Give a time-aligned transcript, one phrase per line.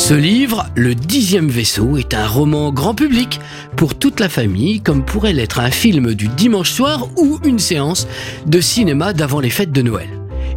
[0.00, 3.38] Ce livre, Le dixième vaisseau, est un roman grand public
[3.76, 8.08] pour toute la famille, comme pourrait l'être un film du dimanche soir ou une séance
[8.46, 10.08] de cinéma d'avant les fêtes de Noël.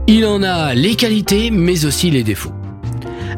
[0.08, 2.54] Il en a les qualités, mais aussi les défauts.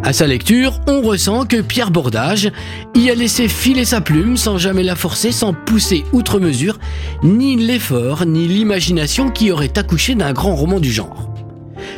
[0.04, 2.52] À sa lecture, on ressent que Pierre Bordage
[2.94, 6.78] y a laissé filer sa plume sans jamais la forcer, sans pousser outre mesure,
[7.24, 11.25] ni l'effort, ni l'imagination qui auraient accouché d'un grand roman du genre.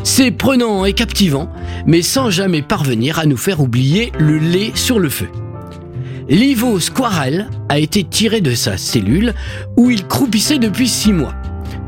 [0.09, 1.49] C'est prenant et captivant,
[1.85, 5.27] mais sans jamais parvenir à nous faire oublier le lait sur le feu.
[6.29, 9.33] Livo Squarel a été tiré de sa cellule
[9.75, 11.35] où il croupissait depuis six mois.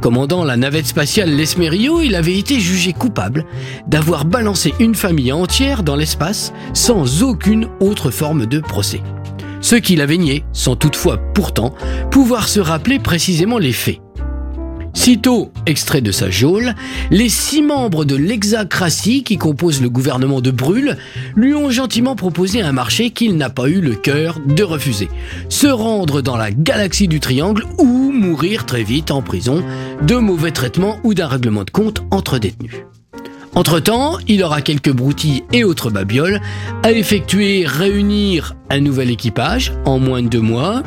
[0.02, 3.46] Commandant la navette spatiale L'Esmerio, il avait été jugé coupable
[3.88, 9.02] d'avoir balancé une famille entière dans l'espace sans aucune autre forme de procès.
[9.62, 11.74] Ce qu'il avait nié, sans toutefois pourtant
[12.12, 14.02] pouvoir se rappeler précisément les faits.
[15.00, 16.76] Sitôt extrait de sa geôle,
[17.10, 20.98] les six membres de l'exacratie qui composent le gouvernement de Brûle
[21.38, 25.08] lui ont gentiment proposé un marché qu'il n'a pas eu le cœur de refuser.
[25.48, 29.64] Se rendre dans la galaxie du triangle ou mourir très vite en prison
[30.02, 32.84] de mauvais traitements ou d'un règlement de compte entre détenus.
[33.56, 36.42] Entre-temps, il aura quelques broutilles et autres babioles
[36.84, 40.84] à effectuer, réunir un nouvel équipage en moins de deux mois,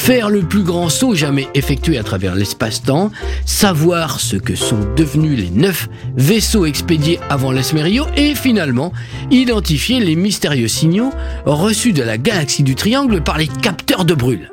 [0.00, 3.10] faire le plus grand saut jamais effectué à travers l'espace-temps,
[3.44, 8.94] savoir ce que sont devenus les neuf vaisseaux expédiés avant l'Esmerio et finalement
[9.30, 11.10] identifier les mystérieux signaux
[11.44, 14.50] reçus de la galaxie du Triangle par les capteurs de brûle.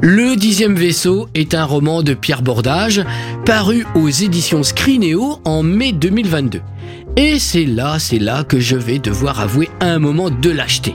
[0.00, 3.02] Le dixième vaisseau est un roman de Pierre Bordage,
[3.44, 6.60] paru aux éditions Scrinéo en mai 2022.
[7.16, 10.94] Et c'est là, c'est là que je vais devoir avouer un moment de lâcheté.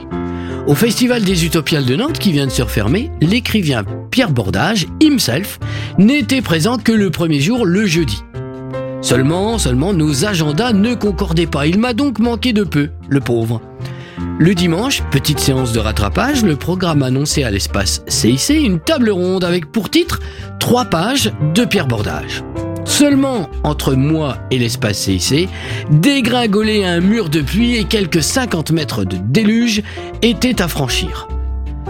[0.66, 5.58] Au Festival des Utopiales de Nantes qui vient de se refermer, l'écrivain Pierre Bordage, himself,
[5.98, 8.22] n'était présent que le premier jour, le jeudi.
[9.02, 11.66] Seulement, seulement, nos agendas ne concordaient pas.
[11.66, 13.60] Il m'a donc manqué de peu, le pauvre.
[14.38, 19.44] Le dimanche, petite séance de rattrapage, le programme annonçait à l'espace CIC une table ronde
[19.44, 20.20] avec pour titre
[20.60, 22.42] trois pages de Pierre Bordage.
[22.84, 25.48] Seulement, entre moi et l'espace CIC,
[25.90, 29.82] dégringoler un mur de pluie et quelques 50 mètres de déluge
[30.22, 31.28] étaient à franchir.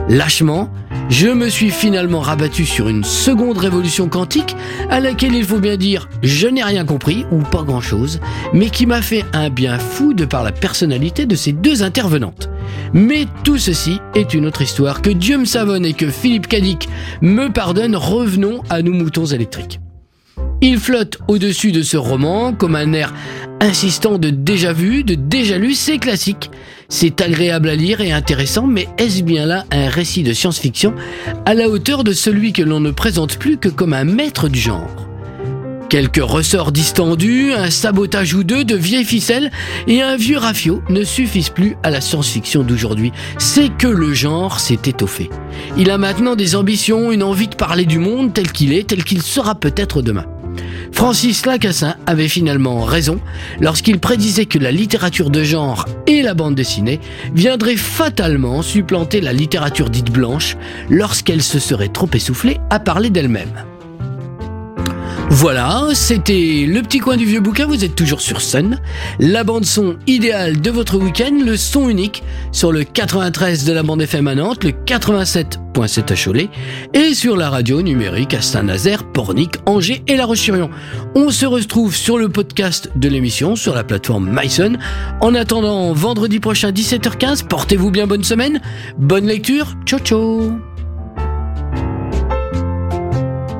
[0.09, 0.71] Lâchement,
[1.09, 4.56] je me suis finalement rabattu sur une seconde révolution quantique
[4.91, 8.21] à laquelle il faut bien dire je n'ai rien compris ou pas grand chose,
[8.53, 12.49] mais qui m'a fait un bien fou de par la personnalité de ces deux intervenantes.
[12.93, 15.03] Mais tout ceci est une autre histoire.
[15.03, 16.88] Que Dieu me savonne et que Philippe Cadic
[17.21, 19.81] me pardonne, revenons à nos moutons électriques.
[20.66, 23.12] Il flotte au-dessus de ce roman comme un air
[23.60, 26.50] insistant de déjà vu, de déjà lu, c'est classique.
[26.88, 30.94] C'est agréable à lire et intéressant, mais est-ce bien là un récit de science-fiction
[31.44, 34.58] à la hauteur de celui que l'on ne présente plus que comme un maître du
[34.58, 34.88] genre?
[35.91, 39.50] Quelques ressorts distendus, un sabotage ou deux de vieilles ficelles
[39.86, 43.12] et un vieux rafio ne suffisent plus à la science-fiction d'aujourd'hui.
[43.36, 45.28] C'est que le genre s'est étoffé.
[45.76, 49.04] Il a maintenant des ambitions, une envie de parler du monde tel qu'il est, tel
[49.04, 50.24] qu'il sera peut-être demain.
[50.94, 53.21] Francis Lacassin avait finalement raison
[53.60, 57.00] lorsqu'il prédisait que la littérature de genre et la bande dessinée
[57.34, 60.56] viendraient fatalement supplanter la littérature dite blanche
[60.88, 63.65] lorsqu'elle se serait trop essoufflée à parler d'elle-même.
[65.30, 68.78] Voilà, c'était le petit coin du vieux bouquin, vous êtes toujours sur Sun,
[69.18, 73.82] la bande son idéale de votre week-end, le son unique sur le 93 de la
[73.82, 76.48] bande FM à Nantes, le 87.7 à Cholet
[76.92, 80.70] et sur la radio numérique à Saint-Nazaire, Pornic, Angers et La Roche-sur-Yon.
[81.14, 84.74] On se retrouve sur le podcast de l'émission sur la plateforme MySun.
[85.20, 88.60] En attendant vendredi prochain 17h15, portez-vous bien bonne semaine,
[88.98, 90.73] bonne lecture, ciao ciao